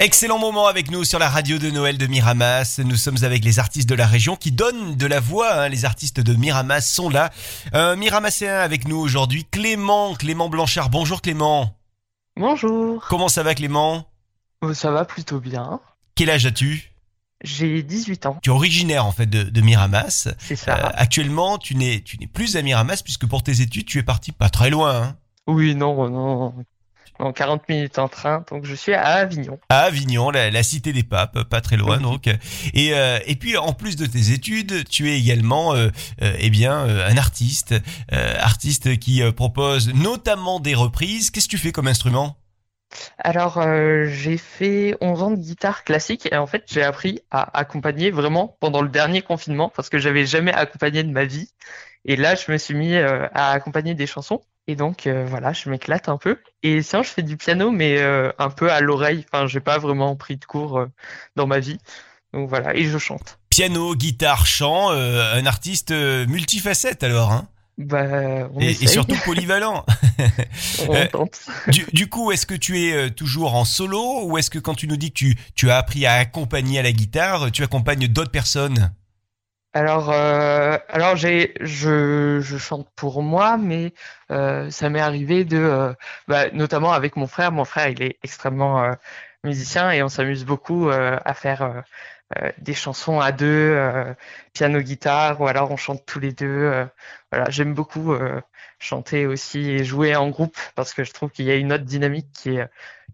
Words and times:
Excellent 0.00 0.38
moment 0.38 0.68
avec 0.68 0.92
nous 0.92 1.02
sur 1.02 1.18
la 1.18 1.28
radio 1.28 1.58
de 1.58 1.70
Noël 1.70 1.98
de 1.98 2.06
Miramas. 2.06 2.80
Nous 2.84 2.94
sommes 2.94 3.16
avec 3.24 3.44
les 3.44 3.58
artistes 3.58 3.88
de 3.88 3.96
la 3.96 4.06
région 4.06 4.36
qui 4.36 4.52
donnent 4.52 4.94
de 4.94 5.06
la 5.06 5.18
voix. 5.18 5.52
hein. 5.62 5.68
Les 5.68 5.84
artistes 5.84 6.20
de 6.20 6.34
Miramas 6.34 6.82
sont 6.82 7.08
là. 7.08 7.30
Un 7.72 7.96
Miramasséen 7.96 8.60
avec 8.60 8.86
nous 8.86 8.96
aujourd'hui, 8.96 9.44
Clément, 9.44 10.14
Clément 10.14 10.48
Blanchard. 10.48 10.88
Bonjour 10.90 11.20
Clément. 11.20 11.74
Bonjour, 12.36 13.04
Comment 13.08 13.26
ça 13.28 13.42
va 13.42 13.56
Clément? 13.56 14.06
Oh, 14.62 14.72
ça 14.72 14.92
va 14.92 15.04
plutôt 15.04 15.40
bien. 15.40 15.80
Quel 16.14 16.30
âge 16.30 16.46
as-tu? 16.46 16.92
J'ai 17.42 17.82
18 17.82 18.26
ans, 18.26 18.38
Tu 18.40 18.50
es 18.50 18.52
originaire 18.52 19.04
en 19.04 19.10
fait 19.12 19.26
de, 19.26 19.42
de 19.42 19.60
Miramas. 19.60 20.28
c'est 20.38 20.54
Euh, 20.54 20.56
ça. 20.56 20.74
actuellement, 20.94 21.58
tu 21.58 21.74
n'es 21.74 22.02
tu 22.02 22.18
n'es 22.18 22.26
plus 22.28 22.56
à 22.56 22.62
Miramas 22.62 23.02
puisque 23.02 23.26
pour 23.26 23.42
tes 23.42 23.62
études, 23.62 23.86
tu 23.86 23.98
es 23.98 24.02
parti 24.04 24.30
pas 24.30 24.48
très 24.48 24.70
loin. 24.70 24.94
hein. 25.02 25.16
Oui, 25.48 25.74
non, 25.74 26.08
non, 26.08 26.54
non, 27.20 27.32
40 27.32 27.68
minutes 27.68 27.98
en 27.98 28.08
train, 28.08 28.44
donc 28.50 28.64
je 28.64 28.74
suis 28.74 28.94
à 28.94 29.04
Avignon. 29.06 29.58
à 29.68 29.80
Avignon, 29.80 30.30
la, 30.30 30.50
la 30.50 30.62
cité 30.62 30.92
des 30.92 31.02
papes, 31.02 31.42
pas 31.44 31.60
très 31.60 31.76
loin 31.76 31.98
donc. 31.98 32.26
Et, 32.74 32.94
euh, 32.94 33.18
et 33.26 33.36
puis 33.36 33.56
en 33.56 33.72
plus 33.72 33.96
de 33.96 34.06
tes 34.06 34.32
études, 34.32 34.88
tu 34.88 35.10
es 35.10 35.18
également 35.18 35.74
euh, 35.74 35.88
euh, 36.22 36.32
eh 36.38 36.50
bien 36.50 36.86
euh, 36.86 37.08
un 37.08 37.16
artiste, 37.16 37.74
euh, 38.12 38.34
artiste 38.38 38.98
qui 38.98 39.22
propose 39.32 39.92
notamment 39.94 40.60
des 40.60 40.74
reprises. 40.74 41.30
Qu'est-ce 41.30 41.46
que 41.46 41.52
tu 41.52 41.58
fais 41.58 41.72
comme 41.72 41.88
instrument? 41.88 42.36
Alors, 43.18 43.58
euh, 43.58 44.06
j'ai 44.06 44.38
fait 44.38 44.96
11 45.00 45.22
ans 45.22 45.30
de 45.30 45.36
guitare 45.36 45.84
classique 45.84 46.26
et 46.32 46.36
en 46.36 46.46
fait, 46.46 46.64
j'ai 46.66 46.82
appris 46.82 47.20
à 47.30 47.58
accompagner 47.58 48.10
vraiment 48.10 48.56
pendant 48.60 48.80
le 48.80 48.88
dernier 48.88 49.20
confinement 49.22 49.70
parce 49.74 49.88
que 49.90 49.98
j'avais 49.98 50.24
jamais 50.24 50.52
accompagné 50.54 51.02
de 51.02 51.10
ma 51.10 51.24
vie. 51.26 51.50
Et 52.06 52.16
là, 52.16 52.34
je 52.34 52.50
me 52.50 52.56
suis 52.56 52.74
mis 52.74 52.94
euh, 52.94 53.26
à 53.34 53.50
accompagner 53.50 53.94
des 53.94 54.06
chansons. 54.06 54.40
Et 54.68 54.76
donc, 54.76 55.06
euh, 55.06 55.24
voilà, 55.26 55.54
je 55.54 55.70
m'éclate 55.70 56.10
un 56.10 56.18
peu. 56.18 56.38
Et 56.62 56.82
sinon, 56.82 57.02
je 57.02 57.08
fais 57.08 57.22
du 57.22 57.38
piano, 57.38 57.70
mais 57.70 57.98
euh, 57.98 58.30
un 58.38 58.50
peu 58.50 58.70
à 58.70 58.80
l'oreille. 58.80 59.24
Enfin, 59.32 59.46
j'ai 59.46 59.60
pas 59.60 59.78
vraiment 59.78 60.14
pris 60.14 60.36
de 60.36 60.44
cours 60.44 60.78
euh, 60.78 60.86
dans 61.36 61.46
ma 61.46 61.58
vie. 61.58 61.78
Donc 62.34 62.50
voilà, 62.50 62.76
et 62.76 62.84
je 62.84 62.98
chante. 62.98 63.38
Piano, 63.48 63.96
guitare, 63.96 64.44
chant, 64.44 64.90
un 64.90 65.46
artiste 65.46 65.90
multifacette 65.90 67.02
alors, 67.02 67.32
hein 67.32 67.48
Bah, 67.78 68.50
on 68.52 68.60
et, 68.60 68.72
et 68.72 68.86
surtout 68.86 69.16
polyvalent. 69.24 69.86
on 70.86 71.06
tente. 71.06 71.40
du, 71.68 71.86
du 71.94 72.10
coup, 72.10 72.30
est-ce 72.30 72.44
que 72.44 72.54
tu 72.54 72.82
es 72.82 73.10
toujours 73.10 73.54
en 73.54 73.64
solo 73.64 74.26
ou 74.26 74.36
est-ce 74.36 74.50
que 74.50 74.58
quand 74.58 74.74
tu 74.74 74.86
nous 74.86 74.98
dis 74.98 75.08
que 75.08 75.18
tu, 75.18 75.38
tu 75.54 75.70
as 75.70 75.78
appris 75.78 76.04
à 76.04 76.12
accompagner 76.16 76.78
à 76.78 76.82
la 76.82 76.92
guitare, 76.92 77.50
tu 77.50 77.62
accompagnes 77.62 78.06
d'autres 78.06 78.30
personnes? 78.30 78.92
Alors, 79.74 80.10
euh, 80.10 80.78
alors 80.88 81.16
j'ai, 81.16 81.54
je, 81.60 82.40
je 82.40 82.56
chante 82.56 82.88
pour 82.96 83.22
moi, 83.22 83.58
mais 83.58 83.92
euh, 84.30 84.70
ça 84.70 84.88
m'est 84.88 85.00
arrivé 85.00 85.44
de, 85.44 85.58
euh, 85.58 85.94
bah, 86.26 86.50
notamment 86.52 86.92
avec 86.92 87.16
mon 87.16 87.26
frère. 87.26 87.52
Mon 87.52 87.64
frère, 87.64 87.88
il 87.88 88.02
est 88.02 88.18
extrêmement 88.22 88.82
euh, 88.82 88.92
musicien 89.44 89.90
et 89.90 90.02
on 90.02 90.08
s'amuse 90.08 90.44
beaucoup 90.44 90.90
à 90.90 91.34
faire 91.34 91.84
des 92.58 92.74
chansons 92.74 93.20
à 93.20 93.32
deux, 93.32 93.76
piano-guitare, 94.52 95.40
ou 95.40 95.46
alors 95.46 95.70
on 95.70 95.76
chante 95.76 96.04
tous 96.06 96.18
les 96.20 96.32
deux. 96.32 96.86
voilà, 97.30 97.48
j'aime 97.50 97.74
beaucoup 97.74 98.14
chanter 98.78 99.26
aussi 99.26 99.70
et 99.70 99.84
jouer 99.84 100.16
en 100.16 100.28
groupe 100.30 100.56
parce 100.74 100.92
que 100.94 101.04
je 101.04 101.12
trouve 101.12 101.30
qu'il 101.30 101.46
y 101.46 101.50
a 101.50 101.56
une 101.56 101.72
autre 101.72 101.84
dynamique 101.84 102.28
qui 102.32 102.56
est, 102.56 102.68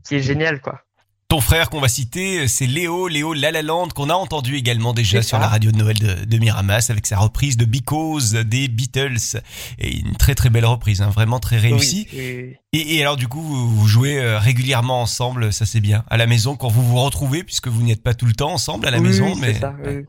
qui 0.04 0.16
est 0.16 0.20
géniale, 0.20 0.60
quoi. 0.60 0.82
Ton 1.28 1.40
frère 1.40 1.70
qu'on 1.70 1.80
va 1.80 1.88
citer, 1.88 2.46
c'est 2.48 2.66
Léo, 2.66 3.08
Léo 3.08 3.32
Lalaland, 3.32 3.88
qu'on 3.88 4.10
a 4.10 4.14
entendu 4.14 4.56
également 4.56 4.92
déjà 4.92 5.22
sur 5.22 5.38
la 5.38 5.48
radio 5.48 5.72
de 5.72 5.76
Noël 5.78 5.98
de, 5.98 6.24
de 6.26 6.38
Miramas 6.38 6.86
avec 6.90 7.06
sa 7.06 7.16
reprise 7.18 7.56
de 7.56 7.64
Because 7.64 8.34
des 8.34 8.68
Beatles. 8.68 9.40
Et 9.78 9.96
une 9.98 10.16
très 10.16 10.34
très 10.34 10.50
belle 10.50 10.66
reprise, 10.66 11.00
hein, 11.02 11.08
vraiment 11.10 11.40
très 11.40 11.56
réussie. 11.58 12.06
Oui, 12.12 12.18
et- 12.18 12.58
Et, 12.76 12.96
et 12.96 13.02
alors 13.02 13.16
du 13.16 13.26
coup, 13.28 13.40
vous, 13.40 13.68
vous 13.74 13.86
jouez 13.86 14.18
euh, 14.18 14.38
régulièrement 14.38 15.00
ensemble, 15.00 15.52
ça 15.52 15.64
c'est 15.64 15.80
bien. 15.80 16.04
À 16.10 16.16
la 16.16 16.26
maison, 16.26 16.56
quand 16.56 16.68
vous 16.68 16.84
vous 16.84 17.00
retrouvez, 17.02 17.42
puisque 17.44 17.68
vous 17.68 17.82
n'êtes 17.82 18.02
pas 18.02 18.14
tout 18.14 18.26
le 18.26 18.32
temps 18.34 18.52
ensemble 18.52 18.86
à 18.86 18.90
la 18.90 18.98
oui, 18.98 19.08
maison. 19.08 19.34
mais 19.36 19.54
c'est 19.54 19.60
ça. 19.60 19.74
oui. 19.84 20.02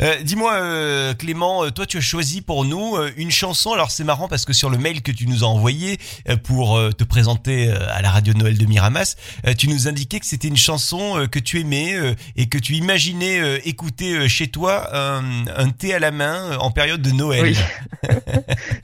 Euh, 0.00 0.22
Dis-moi, 0.22 0.54
euh, 0.54 1.14
Clément, 1.14 1.68
toi 1.72 1.86
tu 1.86 1.98
as 1.98 2.00
choisi 2.00 2.40
pour 2.40 2.64
nous 2.64 2.96
une 3.16 3.30
chanson. 3.32 3.72
Alors 3.72 3.90
c'est 3.90 4.04
marrant 4.04 4.28
parce 4.28 4.44
que 4.44 4.52
sur 4.52 4.70
le 4.70 4.78
mail 4.78 5.02
que 5.02 5.10
tu 5.12 5.26
nous 5.26 5.42
as 5.44 5.46
envoyé 5.48 5.98
pour 6.44 6.80
te 6.96 7.04
présenter 7.04 7.70
à 7.70 8.00
la 8.00 8.10
radio 8.10 8.32
de 8.32 8.38
Noël 8.38 8.56
de 8.58 8.64
Miramas, 8.66 9.16
tu 9.58 9.68
nous 9.68 9.88
indiquais 9.88 10.20
que 10.20 10.26
c'était 10.26 10.48
une 10.54 10.58
chanson 10.58 11.18
euh, 11.18 11.26
que 11.26 11.40
tu 11.40 11.58
aimais 11.58 11.94
euh, 11.96 12.14
et 12.36 12.48
que 12.48 12.58
tu 12.58 12.74
imaginais 12.74 13.40
euh, 13.40 13.58
écouter 13.64 14.28
chez 14.28 14.46
toi 14.46 14.88
un, 14.96 15.48
un 15.48 15.70
thé 15.70 15.92
à 15.92 15.98
la 15.98 16.12
main 16.12 16.56
en 16.58 16.70
période 16.70 17.02
de 17.02 17.10
Noël. 17.10 17.56
Oui. 18.04 18.14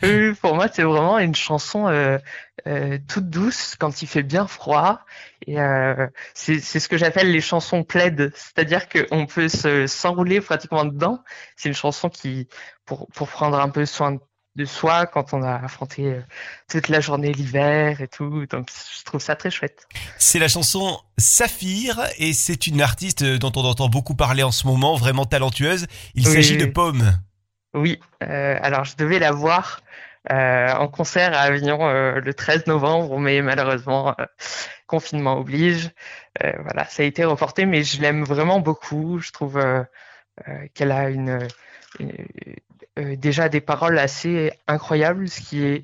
Oui, 0.03 0.35
pour 0.35 0.55
moi, 0.55 0.67
c'est 0.73 0.83
vraiment 0.83 1.19
une 1.19 1.35
chanson 1.35 1.87
euh, 1.87 2.19
euh, 2.67 2.99
toute 3.07 3.29
douce 3.31 3.77
quand 3.79 4.03
il 4.03 4.07
fait 4.07 4.23
bien 4.25 4.47
froid. 4.47 5.01
Et 5.47 5.61
euh, 5.61 6.07
c'est 6.35 6.59
ce 6.61 6.89
que 6.89 6.97
j'appelle 6.97 7.31
les 7.31 7.41
chansons 7.41 7.85
plaid, 7.85 8.33
c'est-à-dire 8.35 8.89
qu'on 8.89 9.27
peut 9.27 9.49
se 9.49 9.87
s'enrouler 9.87 10.41
pratiquement 10.41 10.85
dedans. 10.85 11.23
C'est 11.57 11.69
une 11.69 11.75
chanson 11.75 12.09
qui, 12.09 12.49
pour 12.85 13.07
pour 13.09 13.29
prendre 13.29 13.61
un 13.61 13.69
peu 13.69 13.87
soin 13.87 14.17
de 14.57 14.65
soi 14.65 15.07
quand 15.07 15.33
on 15.33 15.43
a 15.43 15.55
affronté 15.55 16.17
toute 16.69 16.89
la 16.89 17.01
journée 17.01 17.33
l'hiver 17.33 18.01
et 18.01 18.09
tout. 18.09 18.47
Donc, 18.47 18.69
trouve 19.11 19.21
ça 19.21 19.37
très 19.37 19.51
chouette. 19.51 19.87
C'est 20.19 20.39
la 20.39 20.49
chanson 20.49 20.99
Saphir 21.19 22.01
et 22.19 22.33
c'est 22.33 22.67
une 22.67 22.81
artiste 22.81 23.23
dont 23.25 23.53
on 23.57 23.65
entend 23.65 23.89
beaucoup 23.89 24.15
parler 24.15 24.43
en 24.43 24.51
ce 24.53 24.67
moment, 24.67 24.97
vraiment 24.97 25.27
talentueuse. 25.27 25.87
Il 26.15 26.27
Oui, 26.27 26.33
s'agit 26.35 26.57
de. 26.57 26.67
Pomme. 26.67 27.19
Oui, 27.75 28.01
euh, 28.23 28.57
alors 28.63 28.85
je 28.85 28.97
devais 28.97 29.19
la 29.19 29.31
voir 29.33 29.81
euh, 30.31 30.73
en 30.73 30.89
concert 30.89 31.33
à 31.35 31.41
Avignon 31.43 31.87
euh, 31.89 32.21
le 32.21 32.35
13 32.35 32.67
novembre, 32.67 33.19
mais 33.19 33.43
malheureusement, 33.43 34.15
euh, 34.19 34.25
confinement 34.87 35.39
oblige. 35.39 35.91
Voilà, 36.43 36.85
ça 36.87 37.03
a 37.03 37.07
été 37.07 37.25
reporté, 37.25 37.67
mais 37.67 37.83
je 37.85 38.01
l'aime 38.01 38.25
vraiment 38.25 38.61
beaucoup. 38.61 39.19
Je 39.19 39.31
trouve 39.31 39.63
qu'elle 40.75 40.91
a 40.93 41.11
une, 41.11 41.47
une- 41.99 43.17
déjà 43.17 43.49
des 43.49 43.61
paroles 43.61 43.99
assez 43.99 44.53
incroyables, 44.67 45.29
ce 45.29 45.41
qui 45.41 45.63
est 45.65 45.83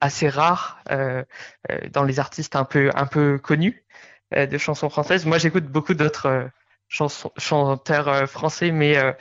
assez 0.00 0.28
rare 0.28 0.78
euh, 0.90 1.24
euh, 1.70 1.78
dans 1.92 2.04
les 2.04 2.20
artistes 2.20 2.56
un 2.56 2.64
peu 2.64 2.90
un 2.94 3.06
peu 3.06 3.38
connus 3.38 3.84
euh, 4.34 4.46
de 4.46 4.58
chansons 4.58 4.90
françaises. 4.90 5.26
Moi, 5.26 5.38
j'écoute 5.38 5.64
beaucoup 5.64 5.94
d'autres 5.94 6.50
chanteurs 6.88 8.28
français, 8.28 8.70
mais 8.70 8.96
euh, 8.96 9.12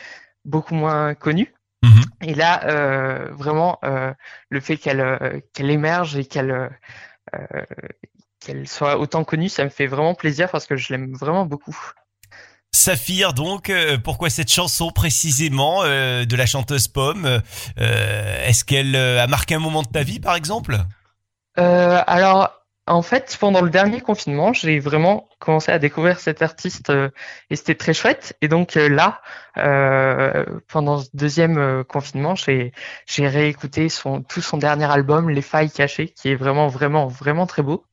beaucoup 0.45 0.75
moins 0.75 1.15
connus. 1.15 1.53
Mhm. 1.83 2.01
Et 2.21 2.33
là, 2.33 2.65
euh, 2.67 3.31
vraiment, 3.31 3.77
euh, 3.83 4.13
le 4.49 4.59
fait 4.59 4.77
qu'elle 4.77 5.01
euh, 5.01 5.39
qu'elle 5.53 5.69
émerge 5.69 6.17
et 6.17 6.25
qu'elle 6.25 6.69
qu'elle 8.39 8.67
soit 8.67 8.97
autant 8.97 9.23
connue, 9.23 9.49
ça 9.49 9.63
me 9.63 9.69
fait 9.69 9.87
vraiment 9.87 10.15
plaisir 10.15 10.49
parce 10.49 10.65
que 10.65 10.77
je 10.77 10.93
l'aime 10.93 11.13
vraiment 11.13 11.45
beaucoup. 11.45 11.77
Saphir, 12.77 13.33
donc, 13.33 13.71
euh, 13.71 13.97
pourquoi 13.97 14.29
cette 14.29 14.51
chanson 14.51 14.91
précisément 14.91 15.81
euh, 15.83 16.25
de 16.25 16.35
la 16.35 16.45
chanteuse 16.45 16.87
Pomme 16.87 17.41
Euh, 17.79 18.47
Est-ce 18.47 18.63
qu'elle 18.63 18.95
a 18.95 19.25
marqué 19.25 19.55
un 19.55 19.59
moment 19.59 19.81
de 19.81 19.87
ta 19.87 20.03
vie, 20.03 20.19
par 20.19 20.35
exemple? 20.35 20.77
Alors, 21.55 22.51
en 22.85 23.01
fait, 23.01 23.35
pendant 23.39 23.61
le 23.61 23.71
dernier 23.71 23.99
confinement, 23.99 24.53
j'ai 24.53 24.77
vraiment 24.77 25.27
commencé 25.39 25.71
à 25.71 25.79
découvrir 25.79 26.19
cet 26.19 26.43
artiste 26.43 26.93
et 27.49 27.55
c'était 27.55 27.73
très 27.73 27.95
chouette. 27.95 28.37
Et 28.41 28.47
donc 28.47 28.75
là, 28.75 29.21
pendant 30.67 30.99
ce 30.99 31.09
deuxième 31.15 31.83
confinement, 31.85 32.35
j'ai 32.35 32.71
réécouté 33.17 33.87
tout 34.29 34.41
son 34.41 34.57
dernier 34.57 34.85
album, 34.85 35.31
Les 35.31 35.41
Failles 35.41 35.71
Cachées, 35.71 36.09
qui 36.09 36.29
est 36.29 36.35
vraiment 36.35 36.67
vraiment 36.67 37.07
vraiment 37.07 37.47
très 37.47 37.63
beau. 37.63 37.83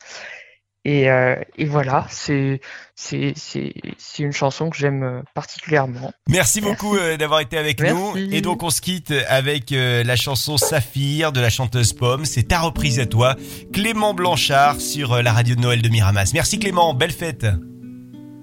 Et, 0.86 1.10
euh, 1.10 1.36
et 1.56 1.64
voilà, 1.64 2.06
c'est 2.10 2.60
c'est 2.94 3.32
c'est 3.36 3.72
c'est 3.96 4.22
une 4.22 4.32
chanson 4.32 4.68
que 4.68 4.76
j'aime 4.76 5.02
euh, 5.02 5.22
particulièrement. 5.32 6.12
Merci 6.28 6.60
beaucoup 6.60 6.94
euh, 6.94 7.16
d'avoir 7.16 7.40
été 7.40 7.56
avec 7.56 7.80
nous. 7.80 8.14
Et 8.16 8.42
donc, 8.42 8.62
on 8.62 8.68
se 8.68 8.82
quitte 8.82 9.12
avec 9.28 9.70
la 9.70 10.16
chanson 10.16 10.58
Saphir 10.58 11.32
de 11.32 11.40
la 11.40 11.48
chanteuse 11.48 11.94
Pomme. 11.94 12.26
C'est 12.26 12.48
ta 12.48 12.60
reprise 12.60 13.00
à 13.00 13.06
toi, 13.06 13.34
Clément 13.72 14.12
Blanchard, 14.12 14.80
sur 14.80 15.22
la 15.22 15.32
radio 15.32 15.54
de 15.54 15.60
Noël 15.60 15.80
de 15.80 15.88
Miramas. 15.88 16.32
Merci 16.34 16.58
Clément, 16.58 16.92
belle 16.92 17.12
fête. 17.12 17.46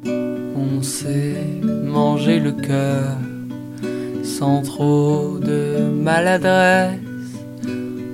On 0.04 0.82
s'est 0.82 1.36
mangé 1.64 2.40
le 2.40 2.54
cœur 2.54 3.18
sans 4.24 4.64
trop 4.64 5.38
de 5.38 5.78
maladresse. 5.80 6.98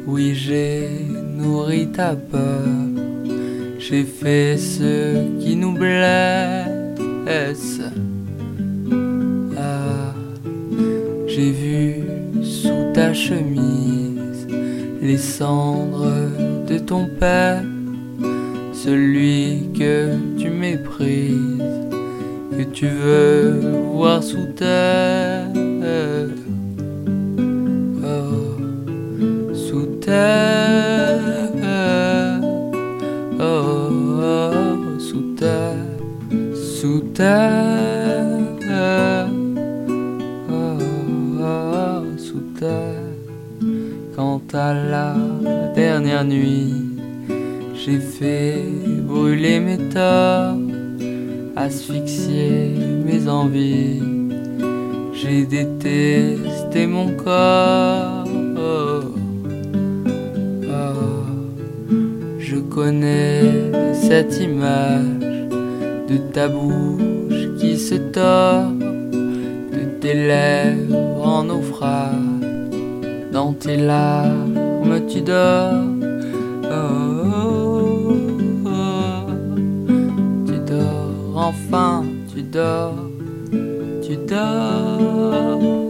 Oui, 0.05 0.35
j'ai 0.35 0.89
nourri 1.37 1.91
ta 1.91 2.15
peur. 2.15 2.86
J'ai 3.79 4.03
fait 4.03 4.57
ce 4.57 5.39
qui 5.39 5.55
nous 5.55 5.73
blesse. 5.73 7.79
Ah, 9.57 10.13
j'ai 11.27 11.51
vu 11.51 12.03
sous 12.43 12.91
ta 12.93 13.13
chemise 13.13 14.47
les 15.01 15.17
cendres 15.17 16.11
de 16.67 16.77
ton 16.79 17.07
père, 17.19 17.63
celui 18.73 19.69
que 19.77 20.15
tu 20.37 20.49
méprises 20.49 21.61
que 22.57 22.63
tu 22.63 22.87
veux 22.87 23.59
voir 23.93 24.23
sous 24.23 24.47
terre. 24.55 25.26
Oh, 36.89 37.01
sous 42.17 42.37
oh, 42.37 42.57
terre. 42.57 43.03
Quant 44.15 44.41
à 44.53 44.73
la 44.73 45.15
dernière 45.75 46.23
nuit, 46.23 46.73
j'ai 47.75 47.99
fait 47.99 48.63
brûler 49.01 49.59
mes 49.59 49.77
torts, 49.89 50.55
asphyxier 51.57 52.71
mes 53.05 53.27
envies. 53.27 54.01
J'ai 55.13 55.45
détesté 55.45 56.87
mon 56.87 57.11
corps. 57.17 58.23
Oh, 58.57 59.01
oh. 60.63 61.25
Je 62.39 62.55
connais 62.57 63.41
cette 63.93 64.39
image 64.39 65.16
de 66.09 66.17
ta 66.17 66.47
bouche 66.47 67.57
qui 67.59 67.77
se 67.77 67.95
tord, 67.95 68.71
de 68.71 69.99
tes 69.99 70.13
lèvres 70.13 71.25
en 71.25 71.43
naufrage. 71.43 72.13
Dans 73.31 73.53
tes 73.53 73.77
larmes 73.77 75.05
tu 75.07 75.21
dors. 75.21 75.83
Oh, 76.63 77.27
oh, 77.35 78.13
oh. 78.65 79.31
Tu 80.47 80.57
dors, 80.71 81.33
enfin 81.35 82.03
tu 82.33 82.41
dors, 82.41 82.95
tu 84.01 84.15
dors. 84.27 85.86